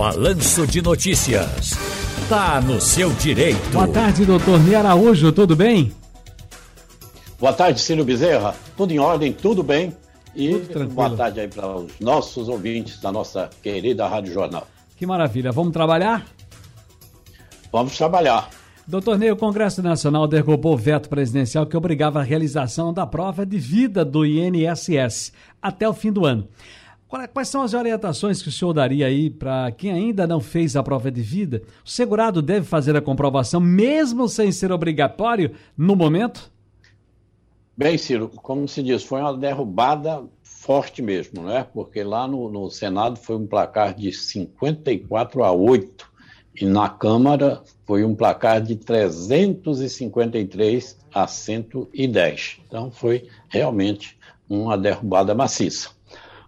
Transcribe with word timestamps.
Balanço 0.00 0.66
de 0.66 0.80
Notícias. 0.80 1.72
Tá 2.26 2.58
no 2.58 2.80
seu 2.80 3.12
direito. 3.12 3.60
Boa 3.70 3.86
tarde, 3.86 4.24
doutor 4.24 4.58
Ney 4.58 4.74
Araújo, 4.74 5.30
tudo 5.30 5.54
bem? 5.54 5.92
Boa 7.38 7.52
tarde, 7.52 7.82
Cílio 7.82 8.02
Bezerra. 8.02 8.54
Tudo 8.78 8.94
em 8.94 8.98
ordem, 8.98 9.30
tudo 9.30 9.62
bem? 9.62 9.94
E 10.34 10.54
boa 10.94 11.14
tarde 11.14 11.40
aí 11.40 11.48
para 11.48 11.76
os 11.76 11.92
nossos 12.00 12.48
ouvintes 12.48 12.98
da 12.98 13.12
nossa 13.12 13.50
querida 13.62 14.08
Rádio 14.08 14.32
Jornal. 14.32 14.66
Que 14.96 15.04
maravilha. 15.04 15.52
Vamos 15.52 15.74
trabalhar? 15.74 16.24
Vamos 17.70 17.94
trabalhar. 17.94 18.48
Doutor 18.88 19.18
Ney, 19.18 19.30
o 19.30 19.36
Congresso 19.36 19.82
Nacional 19.82 20.26
derrubou 20.26 20.72
o 20.72 20.78
veto 20.78 21.10
presidencial 21.10 21.66
que 21.66 21.76
obrigava 21.76 22.20
a 22.20 22.24
realização 22.24 22.90
da 22.90 23.06
prova 23.06 23.44
de 23.44 23.58
vida 23.58 24.02
do 24.02 24.24
INSS 24.24 25.30
até 25.60 25.86
o 25.86 25.92
fim 25.92 26.10
do 26.10 26.24
ano. 26.24 26.48
Quais 27.32 27.48
são 27.48 27.62
as 27.62 27.74
orientações 27.74 28.40
que 28.40 28.48
o 28.48 28.52
senhor 28.52 28.72
daria 28.72 29.06
aí 29.06 29.28
para 29.28 29.72
quem 29.72 29.90
ainda 29.90 30.28
não 30.28 30.40
fez 30.40 30.76
a 30.76 30.82
prova 30.82 31.10
de 31.10 31.20
vida? 31.20 31.60
O 31.84 31.90
segurado 31.90 32.40
deve 32.40 32.64
fazer 32.64 32.96
a 32.96 33.00
comprovação 33.00 33.60
mesmo 33.60 34.28
sem 34.28 34.52
ser 34.52 34.70
obrigatório 34.70 35.52
no 35.76 35.96
momento? 35.96 36.52
Bem, 37.76 37.98
Ciro, 37.98 38.28
como 38.28 38.68
se 38.68 38.80
diz, 38.80 39.02
foi 39.02 39.20
uma 39.20 39.36
derrubada 39.36 40.22
forte 40.44 41.02
mesmo, 41.02 41.42
né? 41.42 41.66
Porque 41.74 42.04
lá 42.04 42.28
no, 42.28 42.48
no 42.48 42.70
Senado 42.70 43.18
foi 43.18 43.34
um 43.34 43.46
placar 43.46 43.92
de 43.92 44.12
54 44.12 45.42
a 45.42 45.50
8 45.50 46.08
e 46.60 46.64
na 46.64 46.88
Câmara 46.88 47.60
foi 47.86 48.04
um 48.04 48.14
placar 48.14 48.60
de 48.60 48.76
353 48.76 50.96
a 51.12 51.26
110. 51.26 52.60
Então 52.68 52.92
foi 52.92 53.26
realmente 53.48 54.16
uma 54.48 54.78
derrubada 54.78 55.34
maciça. 55.34 55.90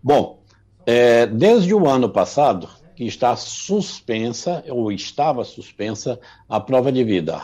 Bom, 0.02 0.41
é, 0.86 1.26
desde 1.26 1.74
o 1.74 1.88
ano 1.88 2.08
passado, 2.08 2.68
que 2.94 3.04
está 3.04 3.34
suspensa, 3.36 4.64
ou 4.68 4.92
estava 4.92 5.44
suspensa, 5.44 6.18
a 6.48 6.60
prova 6.60 6.92
de 6.92 7.02
vida, 7.04 7.40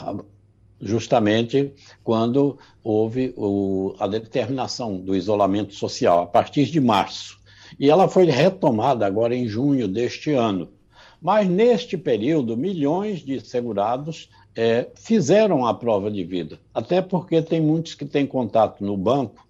justamente 0.80 1.72
quando 2.04 2.58
houve 2.82 3.32
o, 3.36 3.94
a 3.98 4.06
determinação 4.06 4.98
do 4.98 5.16
isolamento 5.16 5.74
social, 5.74 6.22
a 6.22 6.26
partir 6.26 6.66
de 6.66 6.80
março. 6.80 7.38
E 7.78 7.90
ela 7.90 8.08
foi 8.08 8.24
retomada 8.26 9.06
agora 9.06 9.34
em 9.34 9.46
junho 9.46 9.86
deste 9.86 10.32
ano. 10.32 10.68
Mas 11.20 11.48
neste 11.48 11.96
período, 11.96 12.56
milhões 12.56 13.20
de 13.20 13.40
segurados 13.40 14.30
é, 14.54 14.88
fizeram 14.94 15.66
a 15.66 15.74
prova 15.74 16.10
de 16.10 16.24
vida, 16.24 16.58
até 16.72 17.02
porque 17.02 17.42
tem 17.42 17.60
muitos 17.60 17.94
que 17.94 18.04
têm 18.04 18.26
contato 18.26 18.84
no 18.84 18.96
banco 18.96 19.46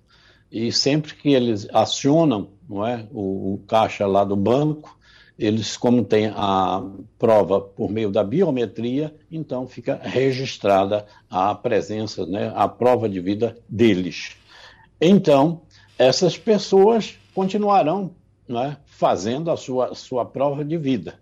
e 0.50 0.72
sempre 0.72 1.14
que 1.14 1.30
eles 1.30 1.68
acionam 1.72 2.48
não 2.68 2.86
é, 2.86 3.06
o, 3.12 3.54
o 3.54 3.58
caixa 3.66 4.06
lá 4.06 4.24
do 4.24 4.36
banco, 4.36 4.98
eles, 5.38 5.76
como 5.76 6.04
tem 6.04 6.32
a 6.34 6.82
prova 7.16 7.60
por 7.60 7.90
meio 7.90 8.10
da 8.10 8.24
biometria, 8.24 9.14
então 9.30 9.68
fica 9.68 10.00
registrada 10.02 11.06
a 11.30 11.54
presença, 11.54 12.26
né, 12.26 12.52
a 12.56 12.66
prova 12.66 13.08
de 13.08 13.20
vida 13.20 13.56
deles. 13.68 14.36
Então, 15.00 15.62
essas 15.96 16.36
pessoas 16.36 17.16
continuarão 17.34 18.10
né, 18.48 18.76
fazendo 18.86 19.50
a 19.50 19.56
sua, 19.56 19.94
sua 19.94 20.24
prova 20.24 20.64
de 20.64 20.76
vida, 20.76 21.20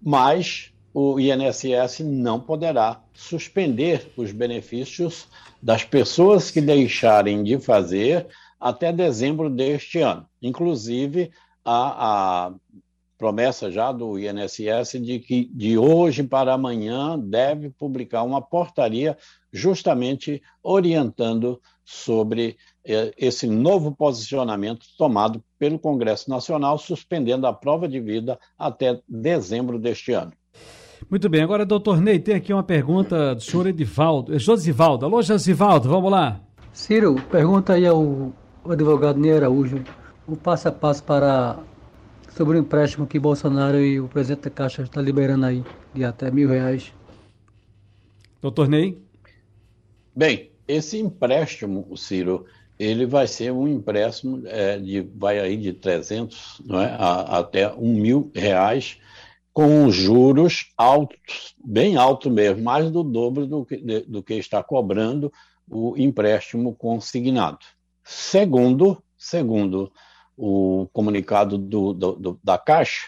mas 0.00 0.70
o 0.92 1.18
INSS 1.18 2.00
não 2.00 2.38
poderá 2.38 3.00
suspender 3.14 4.12
os 4.16 4.30
benefícios 4.30 5.26
das 5.60 5.82
pessoas 5.82 6.50
que 6.50 6.60
deixarem 6.60 7.42
de 7.42 7.58
fazer 7.58 8.26
até 8.64 8.90
dezembro 8.90 9.50
deste 9.50 10.00
ano. 10.00 10.24
Inclusive, 10.40 11.30
a, 11.62 12.46
a 12.46 12.54
promessa 13.18 13.70
já 13.70 13.92
do 13.92 14.18
INSS 14.18 14.92
de 15.02 15.18
que 15.18 15.50
de 15.52 15.76
hoje 15.76 16.22
para 16.22 16.54
amanhã 16.54 17.18
deve 17.18 17.68
publicar 17.68 18.22
uma 18.22 18.40
portaria 18.40 19.18
justamente 19.52 20.42
orientando 20.62 21.60
sobre 21.84 22.56
eh, 22.86 23.12
esse 23.18 23.46
novo 23.46 23.94
posicionamento 23.94 24.86
tomado 24.96 25.44
pelo 25.58 25.78
Congresso 25.78 26.30
Nacional, 26.30 26.78
suspendendo 26.78 27.46
a 27.46 27.52
prova 27.52 27.86
de 27.86 28.00
vida 28.00 28.38
até 28.58 28.98
dezembro 29.06 29.78
deste 29.78 30.12
ano. 30.12 30.32
Muito 31.10 31.28
bem, 31.28 31.42
agora, 31.42 31.66
doutor 31.66 32.00
Ney, 32.00 32.18
tem 32.18 32.34
aqui 32.34 32.50
uma 32.50 32.62
pergunta 32.62 33.34
do 33.34 33.42
senhor 33.42 33.66
Edivaldo, 33.66 34.38
Josivaldo. 34.38 35.04
Alô, 35.04 35.20
Josivaldo, 35.20 35.86
vamos 35.86 36.10
lá. 36.10 36.40
Ciro, 36.72 37.16
pergunta 37.30 37.74
aí 37.74 37.86
ao 37.86 38.32
advogado 38.72 39.18
Ney 39.18 39.32
Araújo 39.32 39.82
o 40.26 40.36
passo 40.36 40.68
a 40.68 40.72
passo 40.72 41.02
para 41.02 41.58
sobre 42.36 42.58
o 42.58 42.60
empréstimo 42.60 43.06
que 43.06 43.18
Bolsonaro 43.18 43.78
e 43.78 44.00
o 44.00 44.08
presidente 44.08 44.44
da 44.44 44.50
Caixa 44.50 44.82
estão 44.82 45.02
liberando 45.02 45.46
aí, 45.46 45.62
de 45.94 46.04
até 46.04 46.30
mil 46.30 46.48
reais. 46.48 46.92
Doutor 48.42 48.68
Ney? 48.68 48.98
Bem, 50.16 50.50
esse 50.66 50.98
empréstimo, 50.98 51.96
Ciro, 51.96 52.46
ele 52.78 53.06
vai 53.06 53.26
ser 53.26 53.52
um 53.52 53.68
empréstimo 53.68 54.42
é, 54.46 54.78
de 54.78 55.00
vai 55.00 55.38
aí 55.38 55.56
de 55.56 55.72
300 55.72 56.62
não 56.64 56.80
é, 56.80 56.86
a, 56.98 57.38
até 57.38 57.72
um 57.72 57.94
mil 57.94 58.30
reais 58.34 58.98
com 59.52 59.88
juros 59.88 60.72
altos, 60.76 61.54
bem 61.64 61.96
alto 61.96 62.28
mesmo, 62.28 62.64
mais 62.64 62.90
do 62.90 63.04
dobro 63.04 63.46
do 63.46 63.64
que, 63.64 63.76
de, 63.76 64.00
do 64.00 64.22
que 64.22 64.34
está 64.34 64.62
cobrando 64.62 65.32
o 65.70 65.94
empréstimo 65.96 66.74
consignado. 66.74 67.64
Segundo, 68.04 69.02
segundo 69.16 69.90
o 70.36 70.88
comunicado 70.92 71.56
do, 71.56 71.92
do, 71.92 72.12
do, 72.12 72.40
da 72.44 72.58
Caixa, 72.58 73.06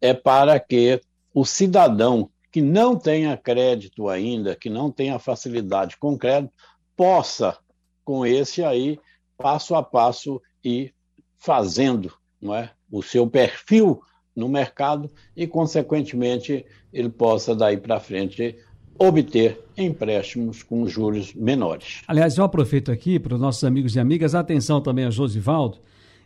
é 0.00 0.14
para 0.14 0.60
que 0.60 1.00
o 1.34 1.44
cidadão 1.44 2.30
que 2.50 2.62
não 2.62 2.96
tenha 2.96 3.36
crédito 3.36 4.08
ainda, 4.08 4.54
que 4.54 4.70
não 4.70 4.90
tenha 4.90 5.18
facilidade 5.18 5.96
com 5.96 6.16
crédito, 6.16 6.52
possa, 6.96 7.58
com 8.04 8.24
esse 8.24 8.64
aí, 8.64 8.98
passo 9.36 9.74
a 9.74 9.82
passo, 9.82 10.40
ir 10.64 10.94
fazendo 11.36 12.12
não 12.40 12.54
é, 12.54 12.70
o 12.90 13.02
seu 13.02 13.28
perfil 13.28 14.00
no 14.34 14.48
mercado 14.48 15.10
e, 15.36 15.46
consequentemente, 15.46 16.64
ele 16.92 17.08
possa, 17.08 17.54
daí 17.54 17.76
para 17.76 18.00
frente, 18.00 18.56
obter 18.98 19.60
empréstimos 19.76 20.62
com 20.62 20.86
juros 20.86 21.32
menores. 21.34 22.02
Aliás, 22.06 22.36
eu 22.36 22.44
aproveito 22.44 22.90
aqui 22.90 23.18
para 23.18 23.34
os 23.34 23.40
nossos 23.40 23.62
amigos 23.64 23.94
e 23.94 24.00
amigas, 24.00 24.34
atenção 24.34 24.80
também 24.80 25.04
a 25.04 25.10
Josivaldo, 25.10 25.78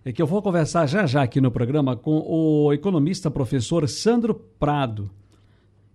é 0.04 0.12
que 0.12 0.20
eu 0.20 0.26
vou 0.26 0.42
conversar 0.42 0.86
já 0.86 1.06
já 1.06 1.22
aqui 1.22 1.40
no 1.40 1.50
programa 1.50 1.96
com 1.96 2.24
o 2.26 2.72
economista 2.72 3.30
professor 3.30 3.88
Sandro 3.88 4.34
Prado. 4.34 5.10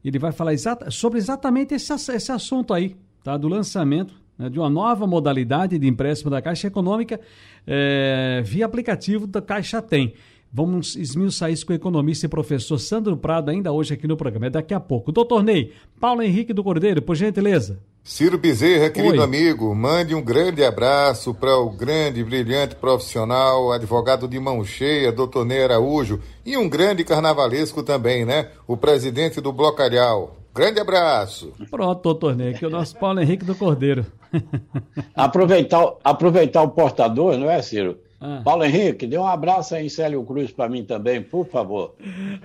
Ele 0.04 0.20
vai 0.20 0.32
falar 0.32 0.54
exata, 0.54 0.90
sobre 0.92 1.18
exatamente 1.18 1.74
esse, 1.74 1.94
esse 1.94 2.32
assunto 2.32 2.74
aí, 2.74 2.96
tá? 3.24 3.36
Do 3.36 3.48
lançamento 3.48 4.14
né, 4.38 4.50
de 4.50 4.60
uma 4.60 4.70
nova 4.70 5.06
modalidade 5.08 5.78
de 5.78 5.88
empréstimo 5.88 6.30
da 6.30 6.42
Caixa 6.42 6.68
Econômica 6.68 7.20
é, 7.66 8.42
via 8.46 8.66
aplicativo 8.66 9.26
da 9.26 9.42
Caixa 9.42 9.82
Tem. 9.82 10.14
Vamos 10.58 10.96
esmiuçar 10.96 11.52
isso 11.52 11.68
com 11.68 11.72
o 11.72 11.76
economista 11.76 12.26
e 12.26 12.30
professor 12.30 12.80
Sandro 12.80 13.16
Prado 13.16 13.52
ainda 13.52 13.72
hoje 13.72 13.94
aqui 13.94 14.08
no 14.08 14.18
programa. 14.18 14.48
É 14.48 14.50
daqui 14.50 14.74
a 14.74 14.80
pouco. 14.80 15.12
Doutor 15.12 15.44
Ney, 15.44 15.72
Paulo 16.00 16.24
Henrique 16.24 16.52
do 16.52 16.64
Cordeiro, 16.64 17.00
por 17.00 17.16
gentileza. 17.16 17.78
Ciro 18.04 18.40
Bezerra, 18.40 18.90
querido 18.90 19.20
Oi. 19.20 19.24
amigo, 19.24 19.76
mande 19.76 20.16
um 20.16 20.22
grande 20.22 20.64
abraço 20.64 21.32
para 21.32 21.56
o 21.60 21.70
grande, 21.70 22.24
brilhante 22.24 22.74
profissional, 22.74 23.72
advogado 23.72 24.28
de 24.28 24.40
mão 24.40 24.66
cheia, 24.66 25.12
doutor 25.12 25.46
Ney 25.46 25.64
Araújo, 25.64 26.20
e 26.44 26.58
um 26.58 26.68
grande 26.68 27.04
carnavalesco 27.04 27.84
também, 27.84 28.26
né? 28.26 28.50
O 28.66 28.76
presidente 28.76 29.40
do 29.40 29.54
Blocalhau. 29.54 30.38
Grande 30.56 30.80
abraço. 30.80 31.54
Pronto, 31.70 32.02
doutor 32.02 32.36
Ney, 32.36 32.56
aqui 32.56 32.66
é 32.66 32.68
o 32.68 32.72
nosso 32.72 32.98
Paulo 32.98 33.22
Henrique 33.22 33.46
do 33.46 33.54
Cordeiro. 33.54 34.08
aproveitar, 35.14 35.94
aproveitar 36.04 36.64
o 36.64 36.70
portador, 36.70 37.38
não 37.38 37.48
é, 37.48 37.62
Ciro? 37.62 38.00
Ah. 38.20 38.42
Paulo 38.44 38.64
Henrique, 38.64 39.06
dê 39.06 39.18
um 39.18 39.28
abraço 39.28 39.76
aí 39.76 39.86
em 39.86 39.90
Célio 39.90 40.24
Cruz 40.24 40.52
para 40.52 40.68
mim 40.68 40.84
também, 40.84 41.22
por 41.22 41.46
favor. 41.48 41.96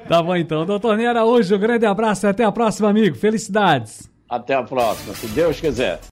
Tá 0.08 0.22
bom 0.22 0.36
então. 0.36 0.66
Doutor 0.66 0.96
Ney 0.96 1.06
Araújo, 1.06 1.56
um 1.56 1.58
grande 1.58 1.86
abraço 1.86 2.26
e 2.26 2.28
até 2.28 2.44
a 2.44 2.52
próxima, 2.52 2.88
amigo. 2.90 3.16
Felicidades. 3.16 4.10
Até 4.28 4.54
a 4.54 4.62
próxima, 4.62 5.14
se 5.14 5.26
Deus 5.28 5.60
quiser. 5.60 6.00